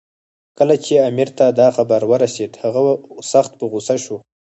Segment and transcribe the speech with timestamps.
[0.57, 2.81] کله چې امیر ته دا خبر ورسېد، هغه
[3.31, 4.17] سخت په غوسه شو.